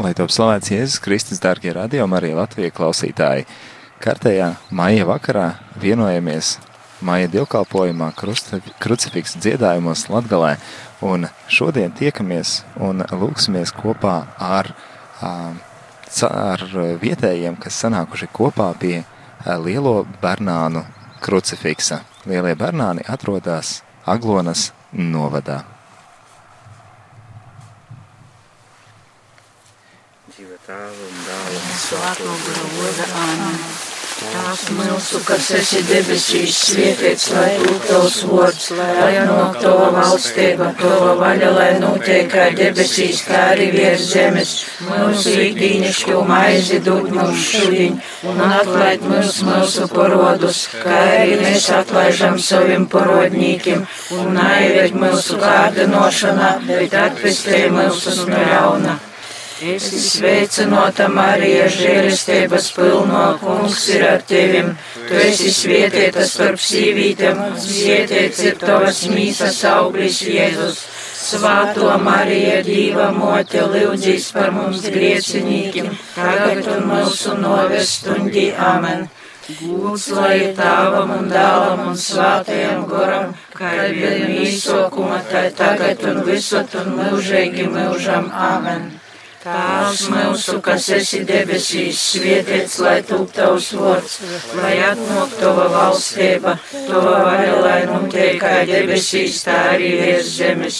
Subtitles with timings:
[0.00, 3.44] Lai top slavēts Jēzus Kristus, dārgie radījumi, arī Latvijas klausītāji.
[4.00, 5.48] Kārtējā maija vakarā
[5.82, 6.54] vienojamies
[7.04, 8.08] maija dievkalpojumā
[8.80, 10.54] krucifiksa dziedājumos Latgalē,
[11.04, 14.70] un šodien tiekamies un lūksimies kopā ar,
[15.20, 16.64] ar
[17.02, 19.02] vietējiem, kas sanākuši kopā pie
[19.66, 20.86] lielo Bernānu
[21.20, 22.00] krucifiksa.
[22.24, 25.60] Lielie Bernāni atrodas Aglonas novadā.
[30.70, 33.54] Tēva un dēla un svētā gara Āmen.
[34.20, 41.16] Tās mūsu, kas esi debesīs, svētīts, lai būtu tavs vārds, lai nāk tava valstība, tava
[41.24, 44.54] vaļa, lai notiek kā debesīs, tā arī virs zemes.
[44.86, 47.98] Mūsu ikdīnišķo maizi dod mums šodien,
[48.30, 53.86] un atlaid mums mūsu parodus, kā arī mēs atlaižam saviem parodnīkiem,
[54.20, 59.00] un naiviet mūsu kārdinošanā, bet atpestē mūsu no ļauna.
[59.60, 64.70] Es sveicināta Marija, žēlistības pilno kungs ir ar tevim.
[64.96, 70.78] Tu esi svietieta starp sīvītēm, un svietiets ir tavas mīsas auglis Jēzus.
[71.20, 78.46] Svāto Marija, Dīva mote, lūdzīs par mums griecinīkim, tagad un mūsu novestundi.
[78.56, 79.10] Amen.
[79.60, 86.08] Gūts lai ir tāvam un dāvam un svātajam goram, kā ir vien īsokuma, tā tagad
[86.08, 88.32] un visot un mūžīgi mūžam.
[88.32, 88.88] Amen.
[89.50, 94.16] Tēvs mūsu, kas esi debesīs, svētīts, lai tūp tavs vārds,
[94.58, 100.78] lai atnāk tava valstība, tava vaļa, lai notiek kā debesīs, tā arī virs zemes.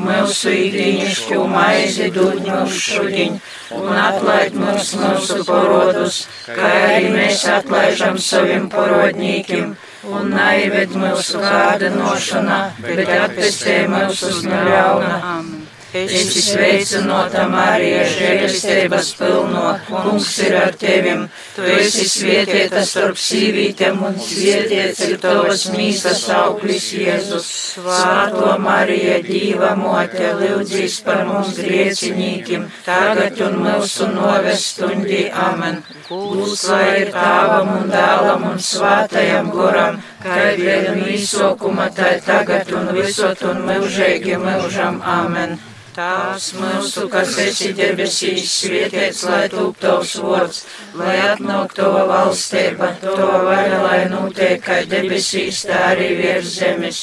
[0.00, 3.40] Mūsu īriņšķu maizi dod mums šodien,
[3.74, 9.74] un atlaid mums mūsu porodus, kā arī mēs atlaižam saviem porodnīkiem,
[10.12, 15.18] un naived mūsu kāda nošanā, bet atpestē mūsu no ļauna.
[15.32, 15.59] Amen.
[15.90, 21.24] Es sveicināta Marija, žēlistības pilno, kungs ir ar tevim.
[21.56, 27.48] Tu esi svietieta starp sīvītēm un svietiets ir tavas mīsas auglis Jēzus.
[27.74, 35.24] Svāto Marija, Dīva mote, lūdzīs par mums griecinīkim, tagad un mūsu novestundi.
[35.34, 35.82] Amen.
[36.06, 42.70] Lūdz, lai ir tāvam un dēlam un svātajam goram, kā ir vienam īsokuma, tā tagad
[42.78, 45.02] un visot un mūžīgi mūžam.
[45.18, 45.58] Amen.
[45.90, 50.60] Tās mūsu, kas esi debesīs, svietiets, lai tūp tavs vārds,
[50.94, 57.00] lai atnāk tava valstība, tava vaļa, lai notiek kā debesīs, tā arī virs zemes.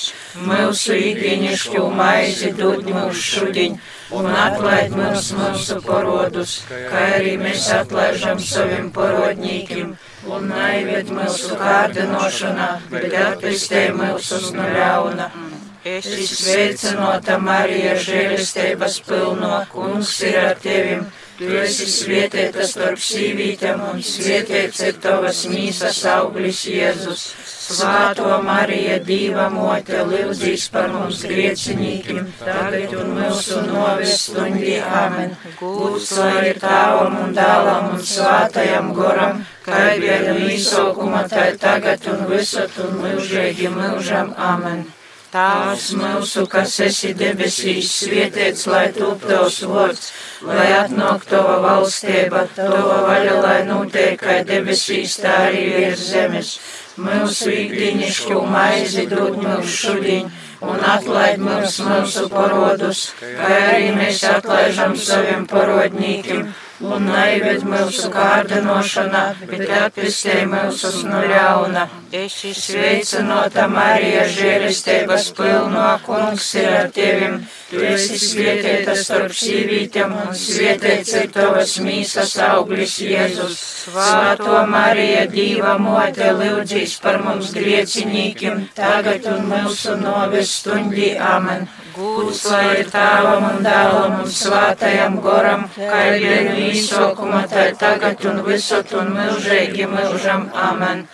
[0.47, 3.75] Mūsu ikdienišķo maizi dod mums šodien,
[4.15, 9.93] un atlaid mums mūsu parodus, kā arī mēs atlaižam saviem parodņīkiem,
[10.31, 15.31] un naiviet mūsu kārdinošanā, bet atpestē mūsu no ļauna.
[15.87, 21.05] Es sveicināta Marija, žēlistības pilno, kungs ir ar tevim.
[21.37, 27.27] Tu esi svietieta starp sīvītēm un svietiets ir tavas mīsas auglis Jēzus.
[27.67, 34.79] Svāto Marija, Dīva mote, lūdzīs par mums griecinīkim, tagad un mūsu novestundi.
[34.81, 35.37] Amen.
[35.61, 42.29] Lūdz, lai ir tāvam un dālam un svātajam goram, kā ir īsokuma, tā tagad un
[42.33, 44.33] visat un mūžīgi mūžam.
[44.51, 44.87] Amen.
[45.37, 50.07] Tās mūsu, kas esi debesīs, svietiets, lai tūp tavs vārds,
[50.47, 56.53] lai atnāk tava valstība, tava vaļa, lai notiek kā debesīs, tā arī virs zemes.
[56.97, 60.31] Mūsu ikdienišķo maizi dod mums šodien,
[60.65, 66.47] un atlaid mums mūsu parodus, kā arī mēs atlaižam saviem parodnīkiem
[66.85, 71.85] un naived mūsu kārdinošanā, bet atpestē mūsu no ļauna.
[72.13, 77.39] Es sveicinota Marija, žēlistības pilno, kungs ir ar tevim,
[77.71, 83.57] tu esi svietieta starp sīvītiem, un svietiets ir tavas mīsas auglis Jēzus.
[83.87, 91.15] Svāto Marija, Dīva mote, lūdzīs par mums griecinīkim, tagad un mūsu novestundi.
[91.17, 91.67] Amen.
[91.97, 98.21] Gūts lai ir tāvam un dēlam un svātajam goram, kā ir vienu īsokuma, tā tagad
[98.29, 100.45] un visot un milžīgi milžam.
[100.67, 101.07] Amen.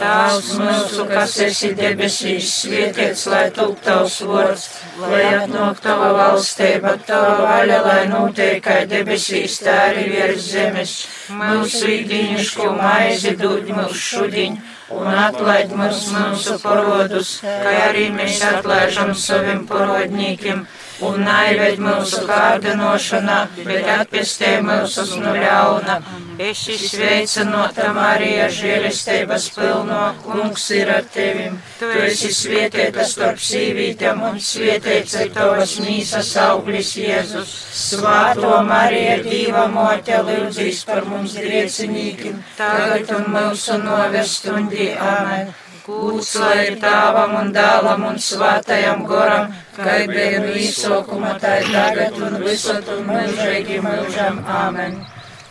[0.00, 4.66] Tēvs mūsu, kas esi debesīs, svietiets, lai tūp tavs vārds,
[5.02, 10.98] lai atnāk tava valstība, tava vaļa, lai notiek kā debesīs, tā arī virs zemes.
[11.36, 14.56] Mūsu īdiņuško maizi dod mums šodien
[14.94, 20.64] un atlaid mums mūsu parodus, kā arī mēs atlaižam saviem parodņīkiem,
[21.06, 26.00] un naived mūsu kārdinošanā, bet atpestē mūsus no ļauna.
[26.40, 31.58] Esi sveicinota Marija, žēlistības pilno, kungs ir ar tevim.
[31.78, 37.56] Tu esi svietieta starp sīvītēm un svietiets ir tavas mīsas auglis Jēzus.
[37.84, 44.94] Svāto Marija, Dīva mote, lūdzīs par mums griecinīkim, tagad un mūsu novestundi.
[44.96, 45.52] Amen.
[45.90, 51.72] Kūts lai ir tāvam un dālam un svātajam goram, kā bija no izsokuma, tā ir
[51.74, 54.38] tagad un visot un mūžīgi mūžam.
[54.60, 55.00] Āmen.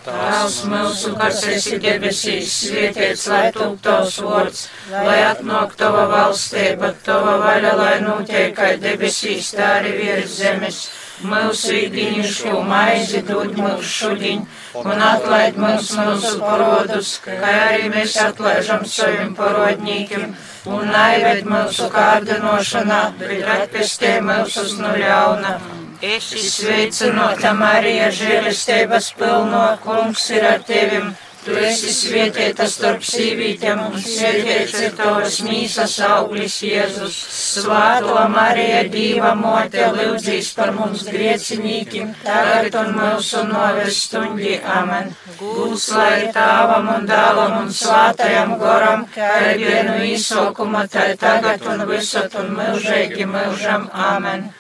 [0.06, 4.62] Tēvs mūsu, kas esi debesīs, svētīts, lai tūp tavs vārds,
[4.94, 10.80] lai atnāk tava valstība, tava vaļa, lai notiek kā debesīs, tā arī virs zemes.
[11.20, 14.44] Mūsu īdiņušku maizi dod mums šudiņ,
[14.80, 17.36] un atlaid mums mūsu parodus, kā
[17.66, 20.24] arī mēs atlaižam saviem parodņīkiem,
[20.72, 25.58] un naived mūsu kārdinošanā, bet atpestē mūsus no ļauna.
[26.00, 31.12] Esi sveicinota Marija, žēlistības pilno, kungs ir ar tevim.
[31.50, 37.16] Tu esi svētīta starp sīvītēm, un svētīts ir tavas mīsas auglis Jēzus.
[37.40, 44.60] Svāto Marija, Dīva mote, lūdzīs par mums griecinīkim, tagad un mūsu novestundi.
[44.76, 45.10] Amen.
[45.40, 51.88] Gūs lai tāvam un dālam un svātajam goram, kā ir vienu īsokuma, tā tagad un
[51.90, 53.90] visot un mūžīgi mūžam.
[54.14, 54.52] Amen.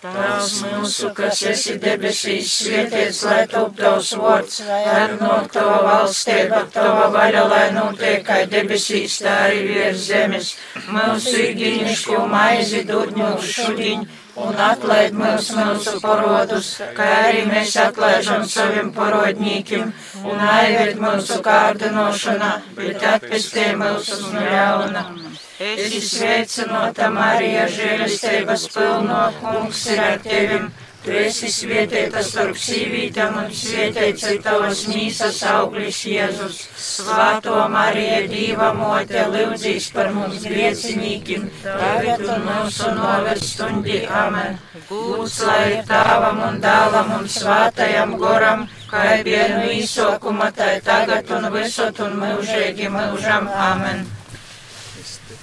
[0.00, 7.06] Tēvs mūsu, kas esi debesīs, svētīts, lai top tavs vārds, lai nāk tava valstība, tava
[7.14, 10.52] vaļa, lai notiek kā debesīs, tā arī virs zemes.
[10.92, 14.04] Mūsu īgiņišķo maizi dod mums šudiņ
[14.44, 19.94] un atlaid mums mūsu parodus, kā arī mēs atlaižam saviem parodņīkiem,
[20.28, 25.06] un aived mūsu kārdinošanā, bet atpestē mūsu no ļauna.
[25.56, 30.66] Esi sveicinota Marija, žēlistības pilno, kungs ir ar tevim.
[31.06, 36.58] Tu esi svētīta starp sīvītām un svētīts ir tavas mīsas auglis Jēzus.
[36.82, 44.02] Svāto Marija, Dīva mote, lūdzīs par mums griecinīkim, tagad un mūsu novestundi.
[44.24, 44.58] Amen.
[44.90, 51.32] Gūts lai ir tāvam un dālam un svātajam goram, kā bija no īsokuma, tā tagad
[51.38, 53.48] un visot un mūžīgi mūžam.
[53.70, 54.04] Amen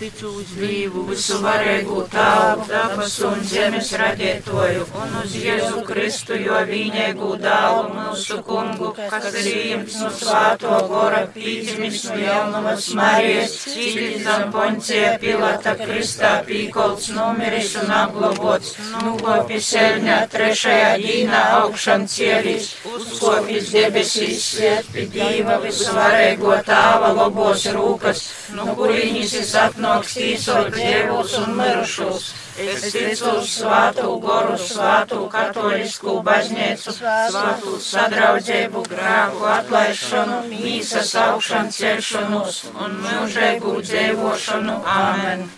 [0.04, 6.58] ticu uz dzīvu, visu varēgu tālu, dabas un zemes radētoju, un uz Jēzu Kristu, jo
[6.68, 14.26] viņēgu dālu mūsu kungu, kas ir īmts no svāto gora pīdzimis no jaunavas Marijas, cīļis
[14.26, 23.72] zem poncija Pilata Kristā pīkolts numeris un apglobots, nukopis eļņā trešajā dīnā augšan cielis, uzkopis
[23.72, 28.28] debesīs svētpi dīva visu varēgo tāva lobos rūkas,
[28.60, 32.30] no kurīņas es atno nāks tīsot dievus un mirušus.
[32.64, 42.64] Es ticu uz svātu goru, svātu katolisku baznīcu, svātu sadraudzību, grēku atlaišanu, mīsas augšanu celšanos
[42.74, 44.80] un mūžēgu dzīvošanu.
[45.00, 45.50] Āmen!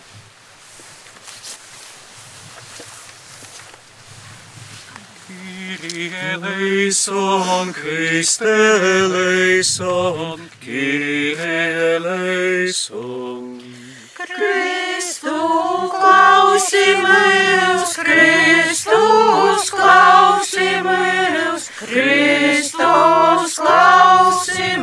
[5.76, 11.36] Kyrie eleison, Christe eleison, Kyrie
[12.00, 13.85] eleison.
[14.16, 15.36] Kristu
[15.92, 24.80] klausimies, Kristus klausimies, Kristus klausimies.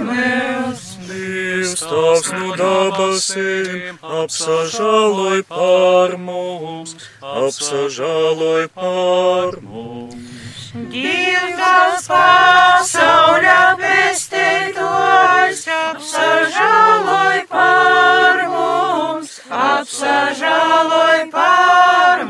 [1.10, 10.70] Dievs tavs no dabasīm apsažāloj pār mums, apsažāloj pār mums.
[10.94, 11.44] Dievs
[12.06, 12.43] pasaulē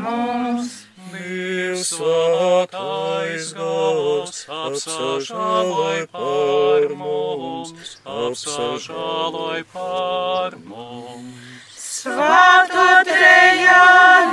[0.04, 0.84] mums.
[1.14, 11.54] Dievs svētais gals, apsažāloj pār mums, apsažāloj pār mums.
[12.04, 13.84] Svāto trejā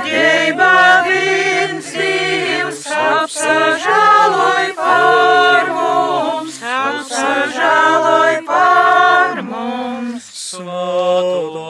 [0.04, 0.74] dieba
[1.06, 10.28] viens Dievs, apsažāloj pār mums, apsažāloj pār mums.
[10.52, 11.62] Svētā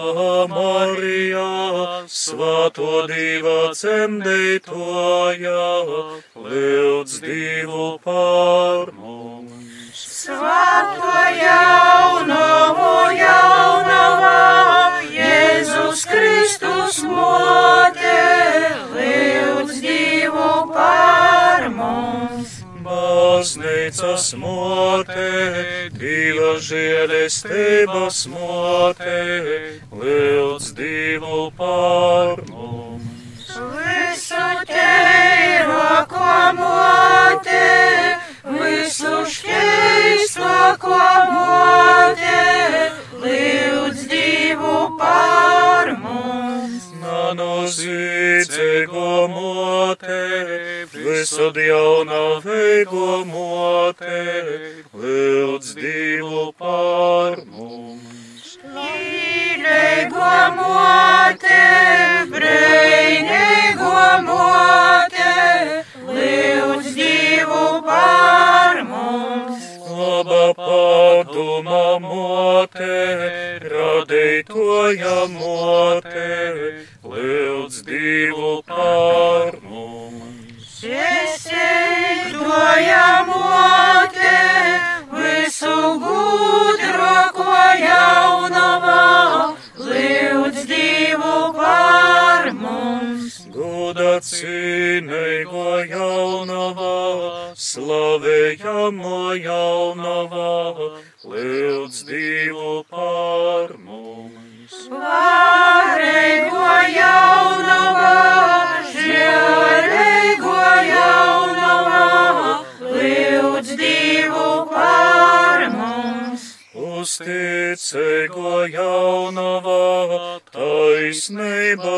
[0.51, 1.62] Marijā,
[2.23, 5.63] svēto dieva cemdētoja,
[6.39, 10.05] lūdz divu pār mums.
[10.23, 14.39] Svēto jaunavu jaunavā,
[15.17, 17.82] Jēzus Kristus mote,
[23.43, 29.23] baznīcas motē, Dieva žēlestības motē,
[29.91, 33.51] lūdz Dievu par mums.
[33.51, 37.67] Visu tēva komote,
[38.47, 40.55] visu šķīstu
[40.87, 42.39] komote,
[43.25, 46.93] lūdz Dievu par mums.
[47.03, 50.23] Nano zīdzīgo motē,
[51.23, 54.23] visu jaunā veido motē,
[54.91, 58.57] lūdz divu par mums.
[58.75, 61.61] Līnego motē,
[62.33, 63.95] brīnego
[64.27, 65.39] motē,
[66.11, 69.71] lūdz divu par mums.
[70.03, 73.01] Laba paduma motē,
[73.71, 76.31] radītoja motē,
[77.07, 80.02] lūdz divu par mums.
[80.83, 84.41] Есень твоя моте,
[85.13, 88.07] висугу дракоя
[88.43, 93.35] унова, лиуць діву пармумс.
[93.55, 96.07] Гуда циней гоя
[96.41, 99.12] унова, слави яму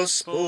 [0.04, 0.43] gospel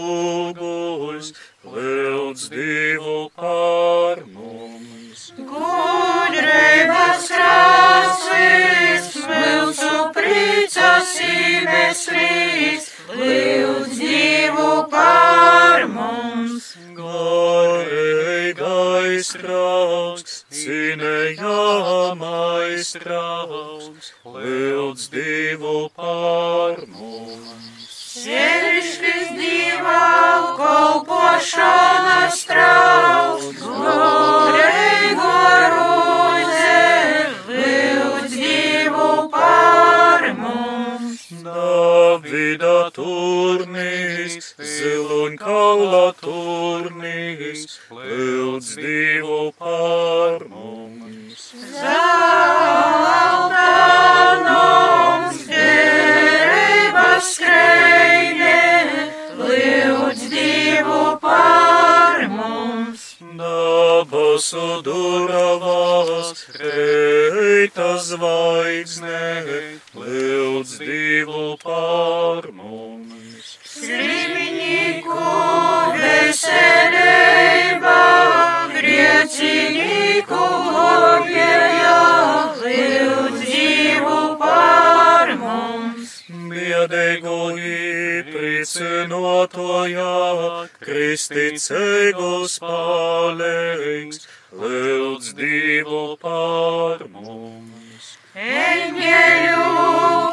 [93.87, 98.07] kungs, lūdz divu par mums.
[98.37, 99.66] Eņģeļu,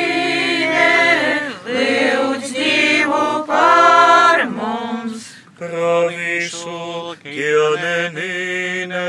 [1.71, 5.23] lūdz divu par mums.
[5.61, 9.07] Pravīšu kienenīne,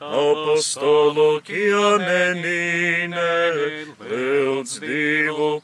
[0.00, 3.28] apostolu kienenīne,
[4.12, 5.50] lūdz divu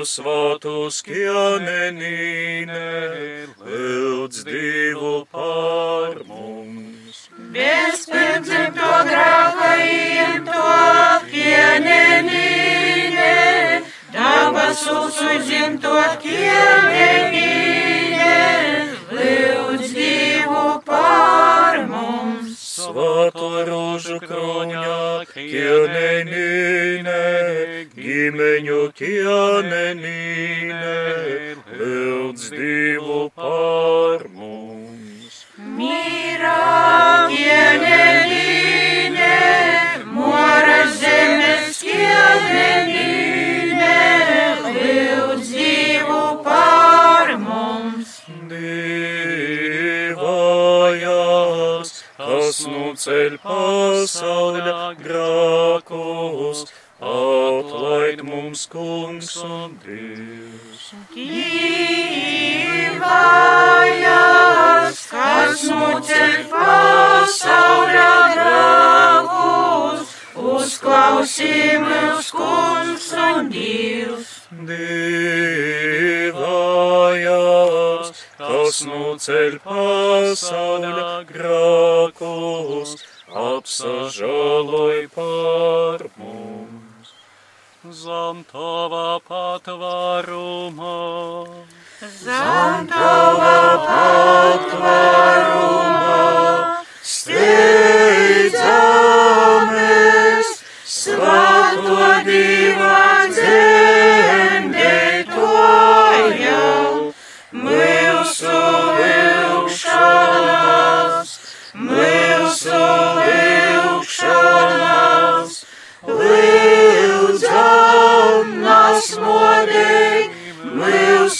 [0.00, 2.00] Jēzus svātus kianenīnes.
[79.30, 82.96] ir pasaulio grākos,
[83.30, 87.08] apsažaloj par mums.
[87.80, 90.96] Zam tava patvarumā,
[92.20, 93.54] zam tava
[93.86, 94.84] patvarumā,
[97.00, 98.60] steidzamies,
[100.84, 103.00] svēto divā
[103.32, 105.00] dzemdē
[105.32, 106.89] tojo.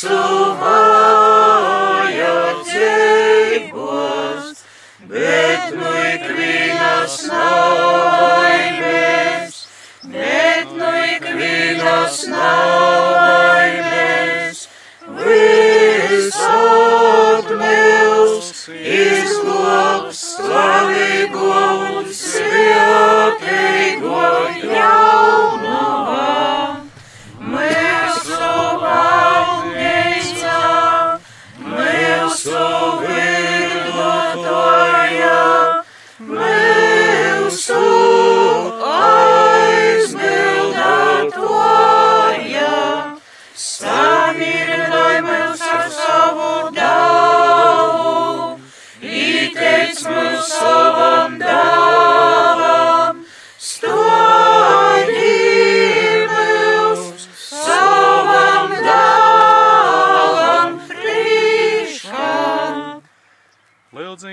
[0.00, 0.89] Mūsu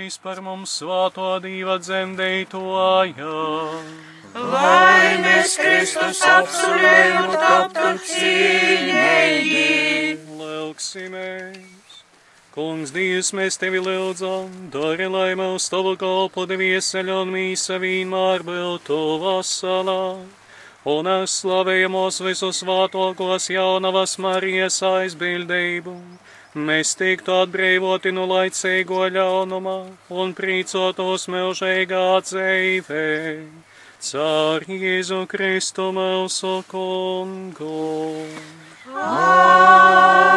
[0.08, 3.32] Lūdzīs par mums svāto dieva dzemdētoja.
[4.40, 9.66] Lai mēs Kristus apsolējumu taptu cīņīgi.
[10.40, 12.00] Lūksimies!
[12.56, 19.02] Kungs, Dievs, mēs tevi lūdzam, dari, lai mūsu tavu kalpu devieseļ un mīsa vienmēr būtu
[19.26, 20.24] vasalā.
[20.88, 26.00] Un es slavējamos visus svātokos jaunavas Marijas aizbildību.
[26.58, 29.76] Mēs tiktu atbrīvoti no laicīgo ļaunuma
[30.10, 33.06] un prīcotos mūžīgā dzīvē.
[34.08, 37.78] Caur Jēzu Kristu mūsu kungu.
[38.88, 40.37] Svētā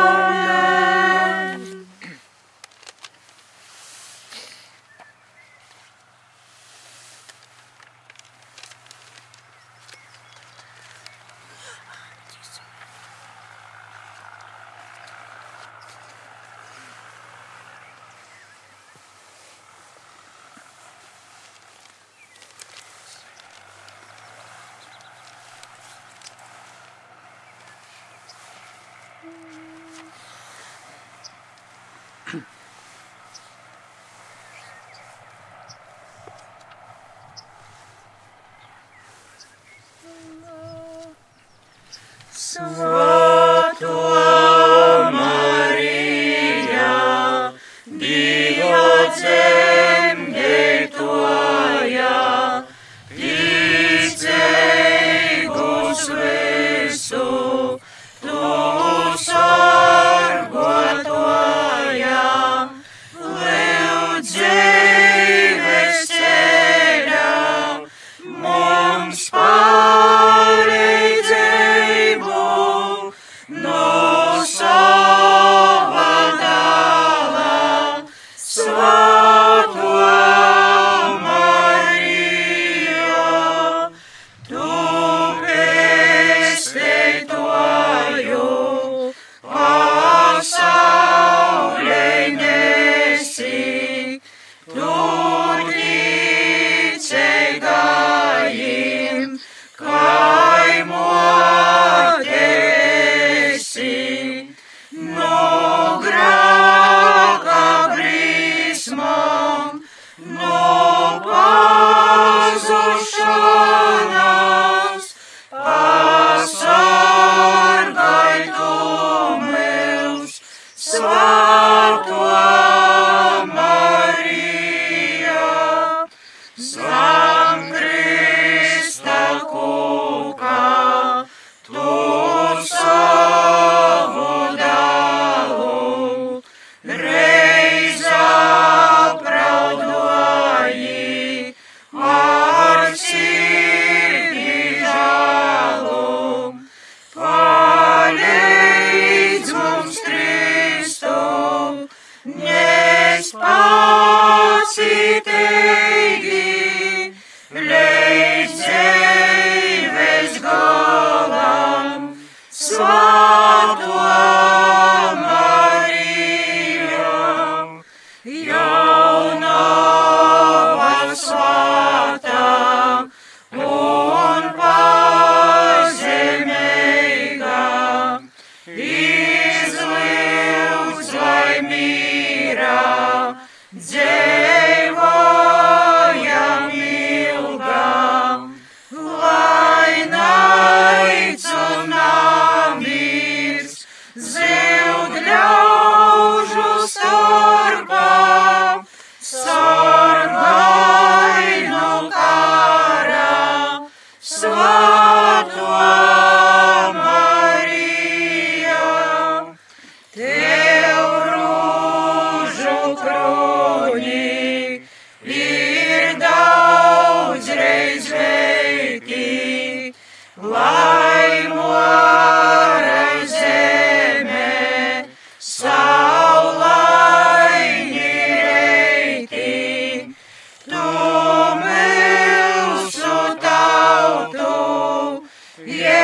[235.71, 236.00] Yeah.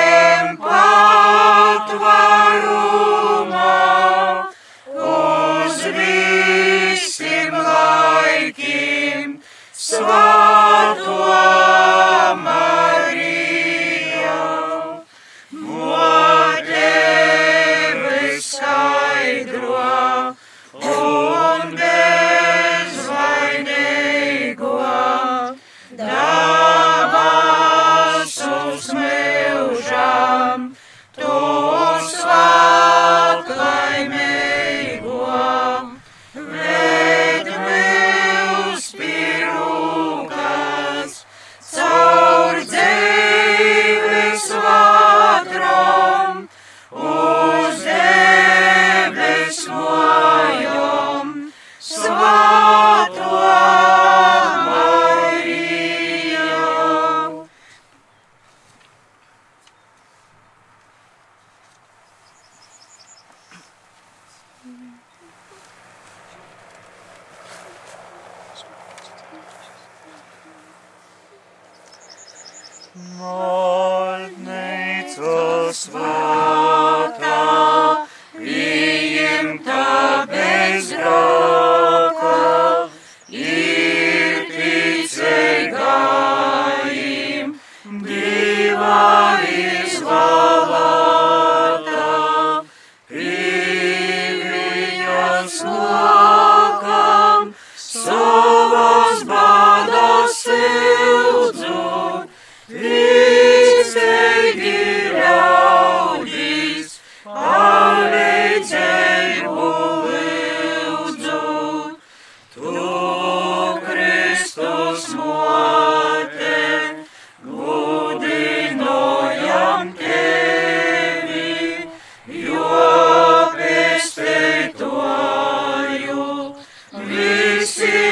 [127.66, 128.05] Žēlestību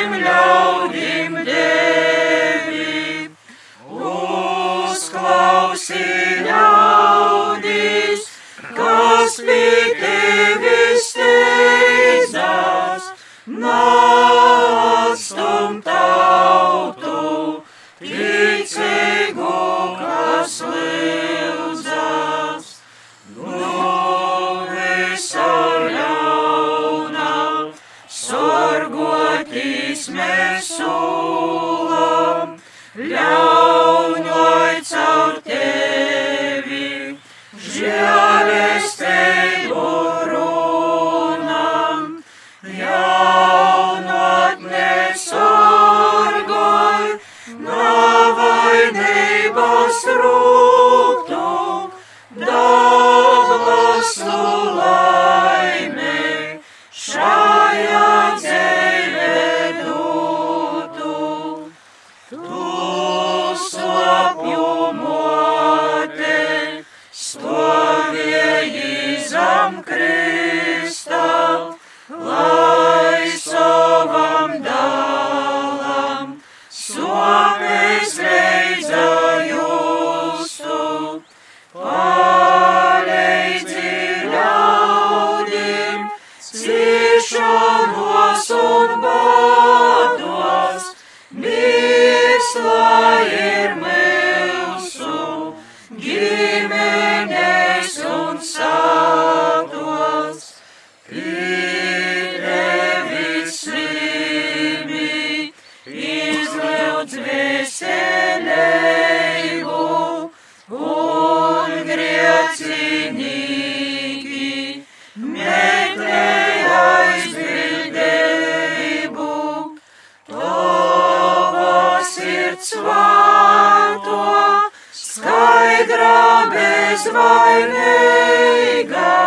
[125.87, 129.24] grabes vai neigai.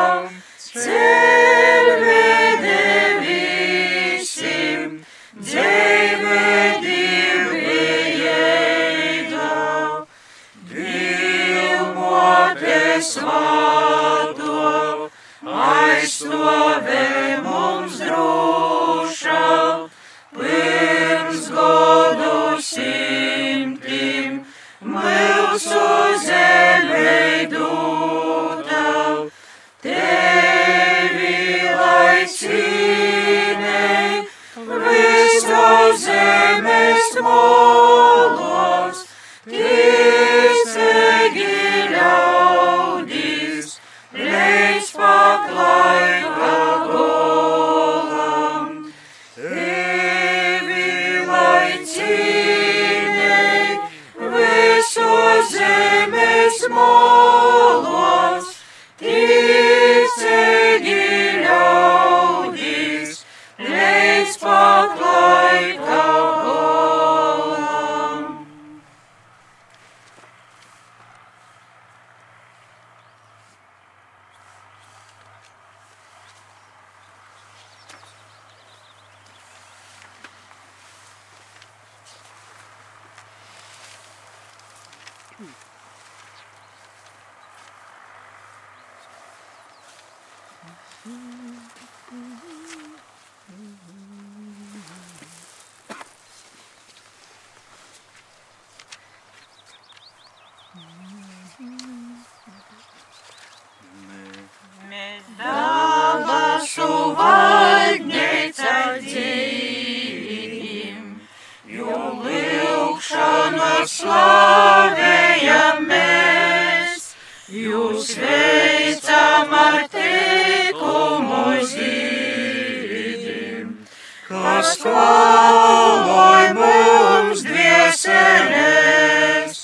[124.28, 129.62] Kas kaloj mums dvieselēs,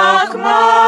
[0.00, 0.79] ak Marija,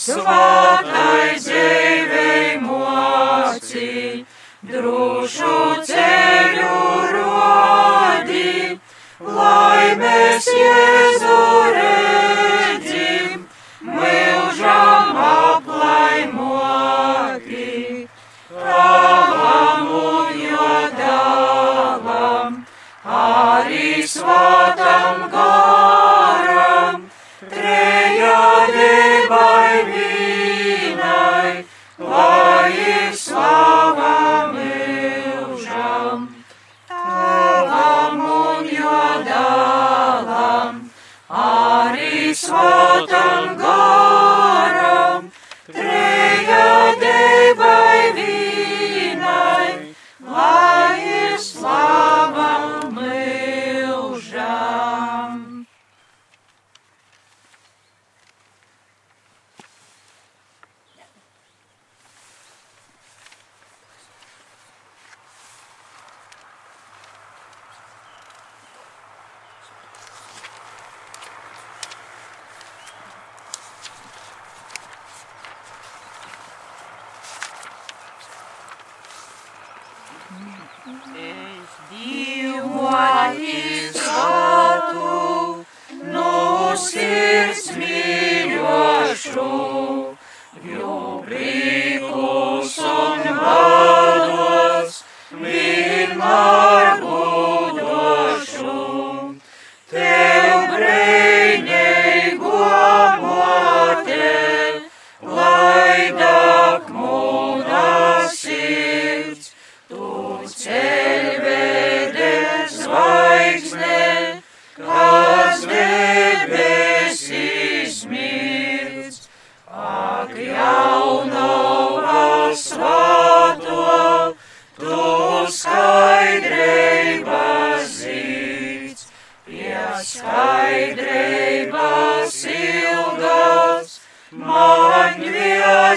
[0.00, 4.24] Svētai dzīvei mocī,
[4.70, 5.58] drošu
[5.90, 6.72] ceļu
[7.18, 8.80] rodi,
[9.20, 11.59] lai mēs Jēzus.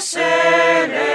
[0.03, 1.12] blessed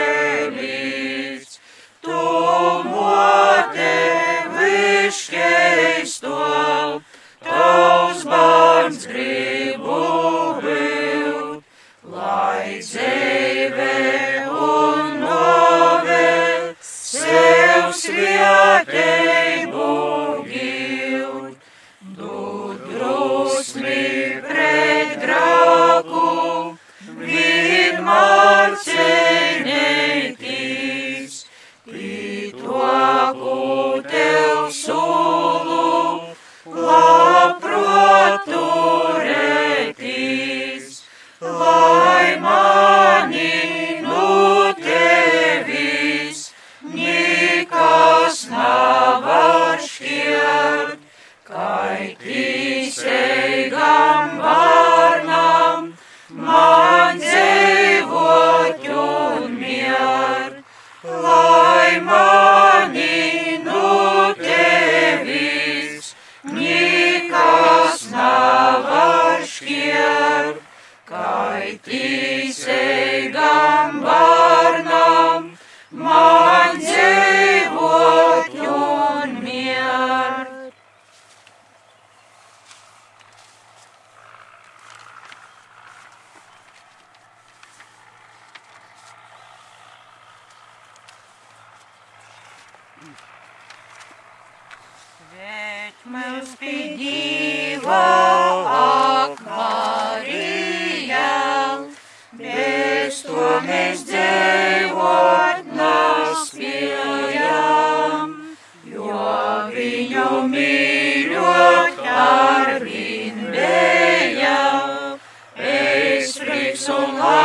[116.77, 117.38] so high.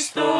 [0.00, 0.39] Kristus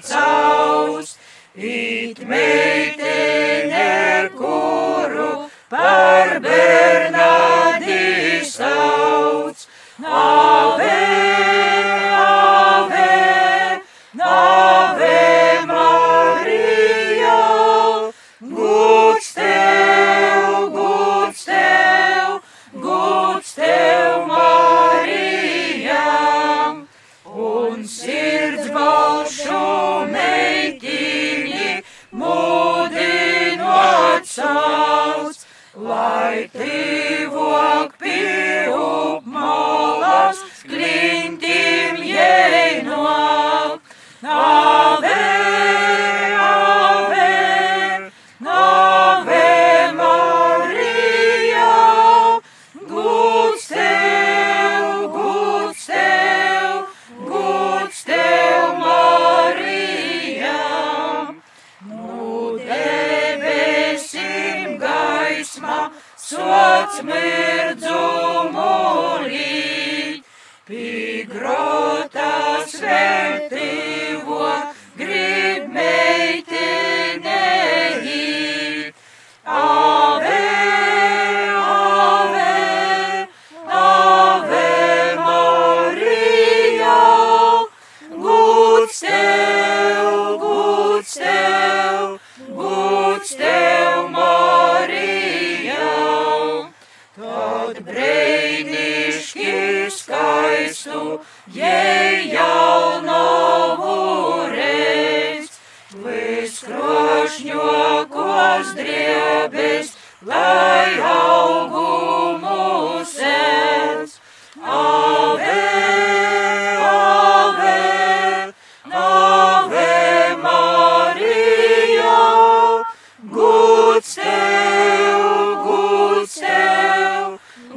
[0.00, 1.16] atsaus,
[1.54, 2.69] it mēs.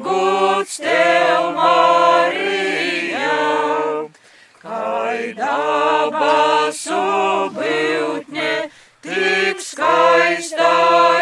[0.04, 3.38] Guds tev, Marija,
[4.64, 7.02] kai dabasu
[7.56, 8.54] būtne,
[9.06, 10.74] tik skaista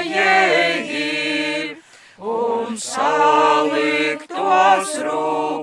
[0.07, 1.77] jēgi,
[2.17, 5.60] un salikt tos rūk.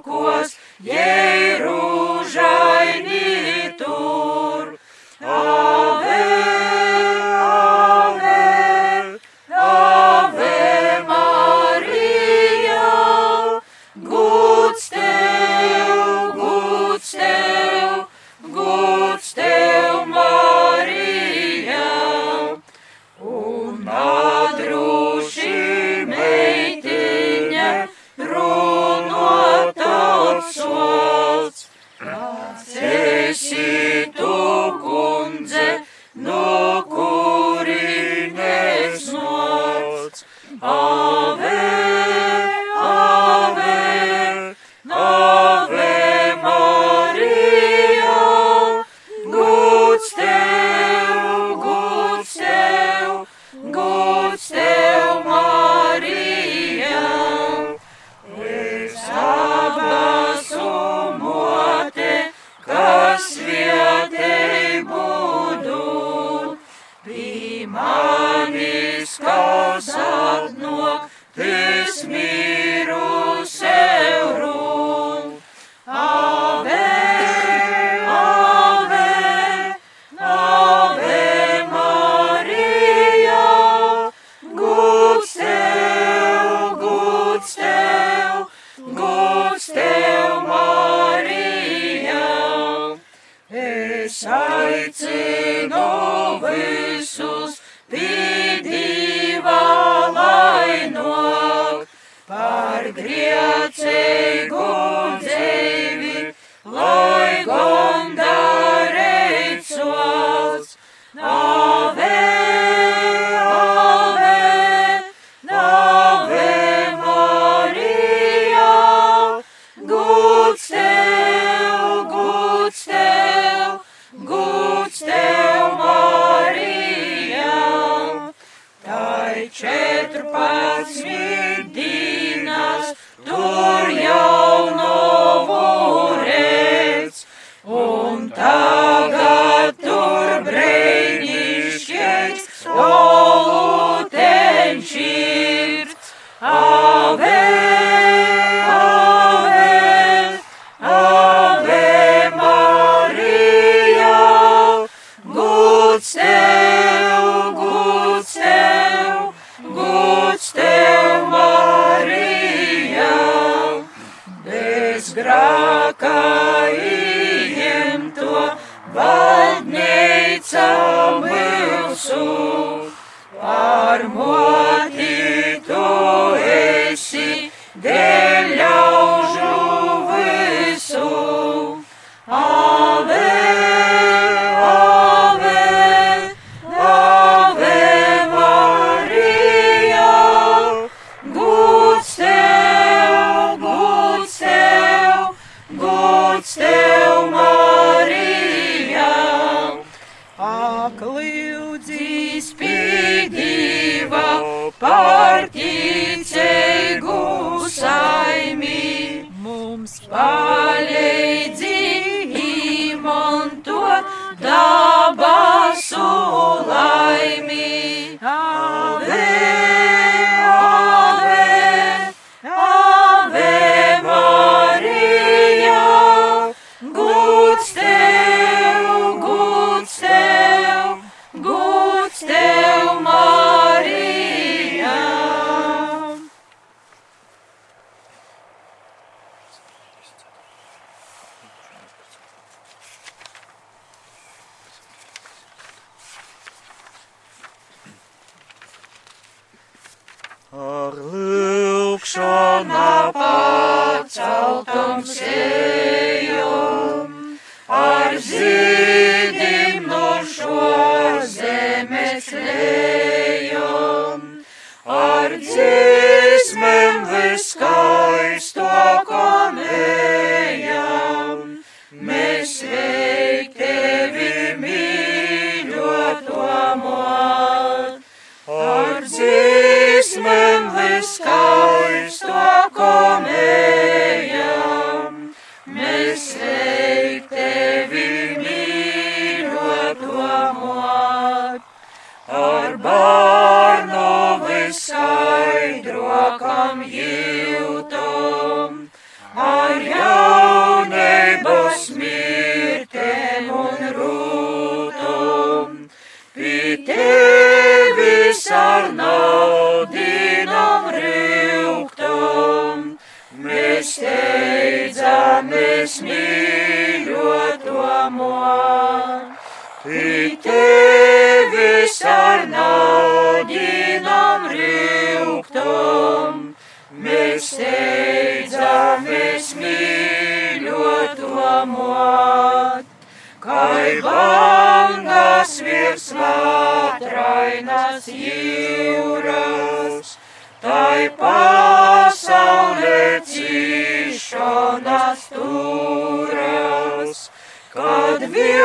[250.58, 254.64] Ar lwg Sion a bat al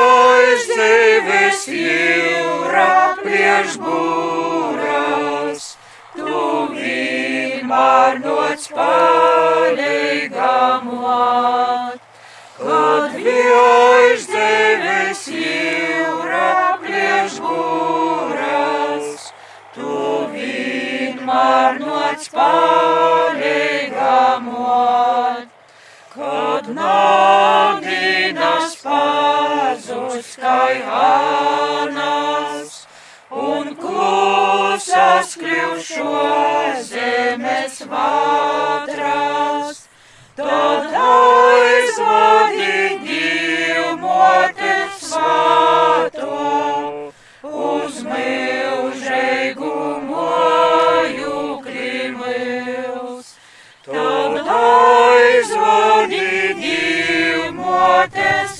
[0.03, 2.87] Poiseves jūra
[3.21, 5.61] prieš būras,
[6.17, 6.41] tu
[6.73, 9.93] vienmēr nots pareigamo.
[36.03, 39.77] šo zemes vatrās,
[40.35, 42.77] tad aizvadi
[43.07, 46.39] divmotes svato,
[47.43, 49.75] uz milžēgu
[50.09, 51.37] moju
[51.67, 53.27] krimils,
[53.87, 56.29] tad aizvadi
[56.63, 58.52] divmotes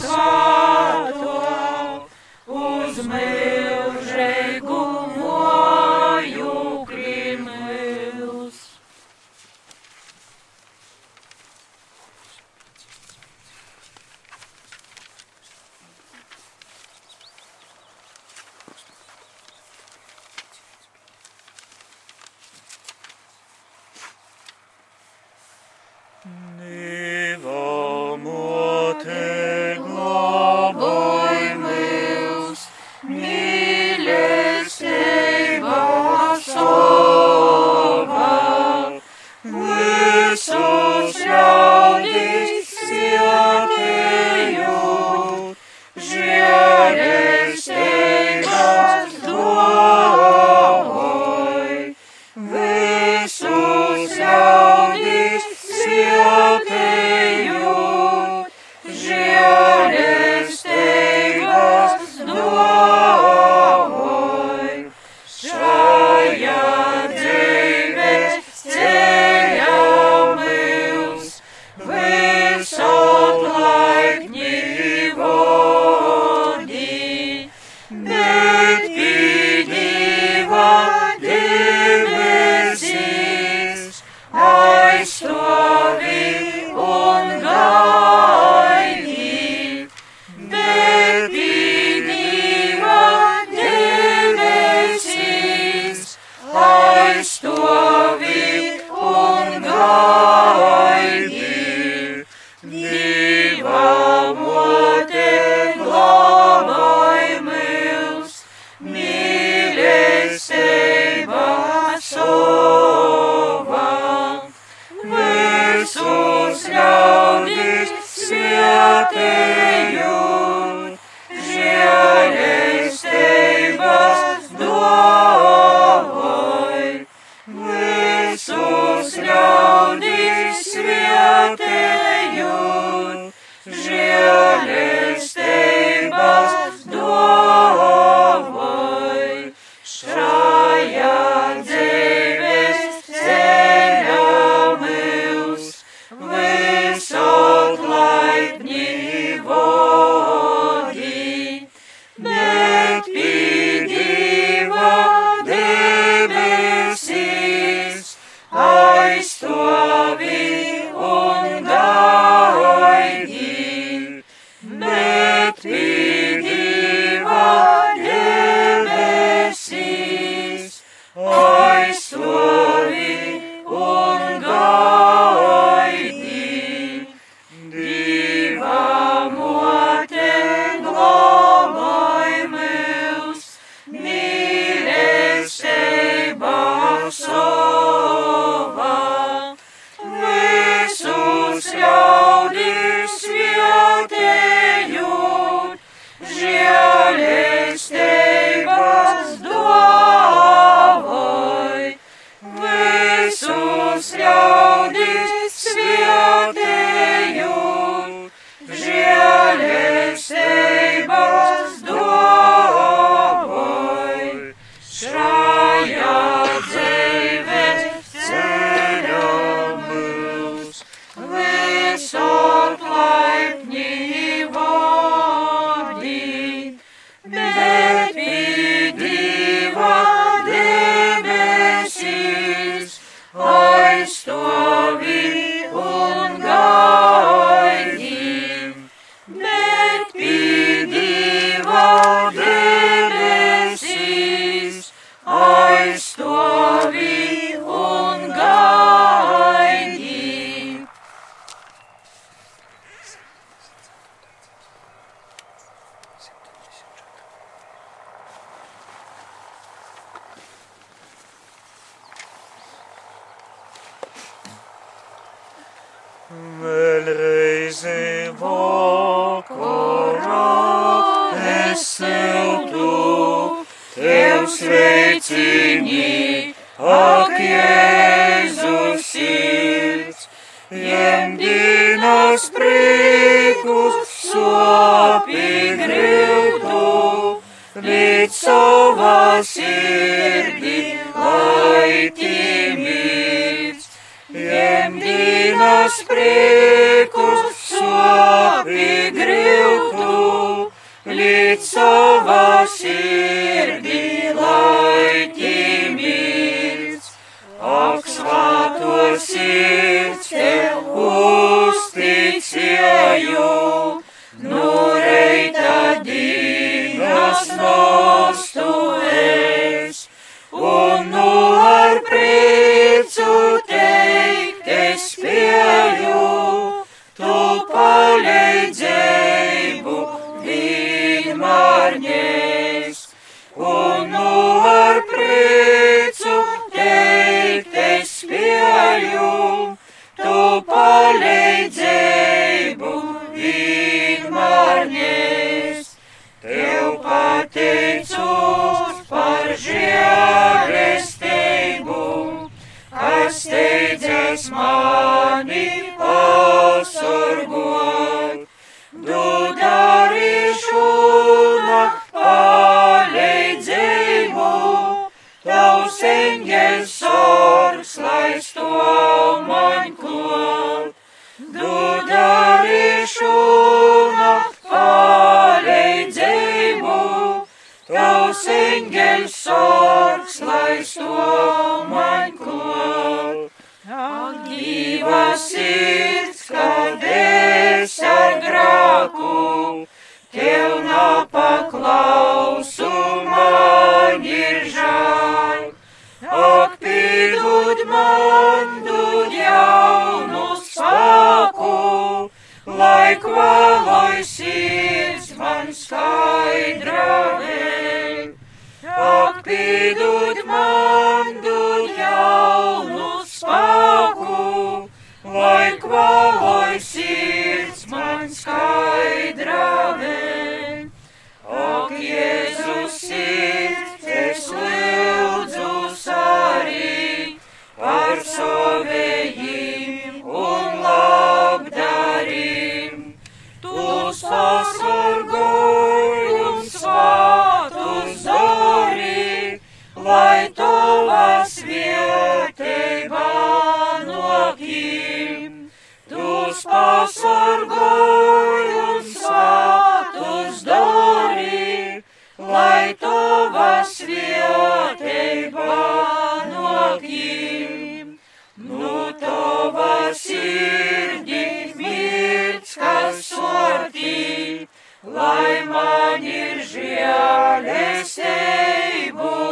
[465.54, 467.62] lai man ir žēlestību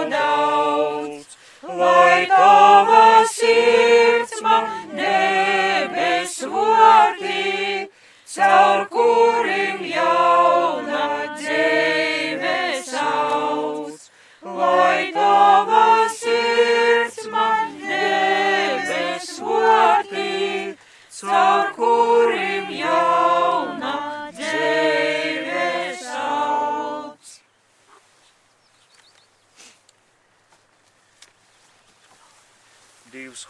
[0.10, 1.36] daudz,
[1.82, 4.66] lai tava sirds man
[4.98, 7.88] debes vortī,
[8.34, 9.81] caur kurim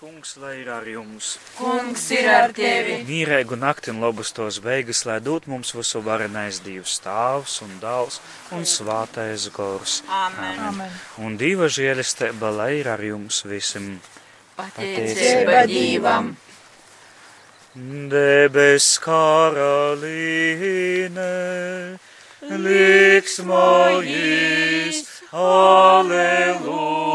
[0.02, 1.38] kungs, lai ir ar jums.
[1.60, 6.58] Kungs ir ar tevi, Mīrēgu nakti un labus tos beigas, lai dot mums visu varenais
[6.66, 8.18] Dievs stāvs un dāls
[8.58, 10.02] un svātais gors.
[10.10, 10.58] Amen.
[10.72, 10.90] Amen.
[11.22, 14.02] Un Dieva žēlistība, lai ir ar jums visiem.
[14.58, 16.34] pateicība Dievam.
[18.12, 20.02] Debes karalīne,
[22.66, 23.88] liksmojas,
[25.32, 27.12] aleluja.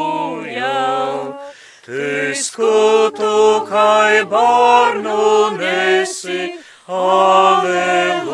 [1.86, 6.58] Tu skutu kai barnu nesi,
[6.90, 8.26] aleluja.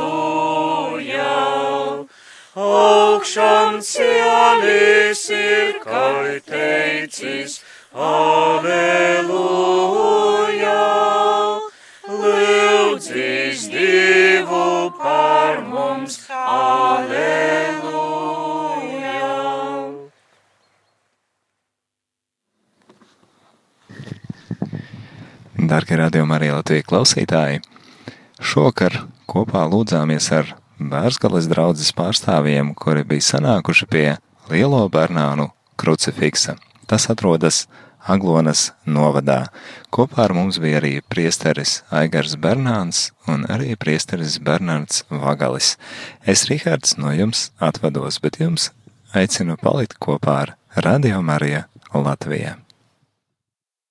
[2.56, 7.60] Augšām cielis ir kai teicis,
[7.92, 10.01] aleluja.
[25.72, 27.62] Darbie radījumi arī Latvijas klausītāji,
[28.44, 28.98] šokar
[29.30, 34.02] kopā lūdzāmies ar Bērzgales draudzes pārstāvjiem, kuri bija sanākuši pie
[34.50, 35.46] Lielo Bernānu
[35.80, 36.58] krucifiksa.
[36.84, 37.62] Tas atrodas
[38.04, 39.46] Aglonas novadā.
[39.88, 45.78] Kopā ar mums bija arī priesteris Aigars Bernāns un arī priesteris Bernards Vagalis.
[46.26, 48.74] Es, Rihards, no jums atvados, bet jums
[49.16, 50.54] aicinu palikt kopā ar
[50.84, 51.64] Radio Marija
[51.94, 52.58] Latvijā.